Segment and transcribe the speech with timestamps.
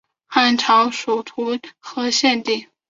[0.25, 2.65] 汉朝属徒河县地。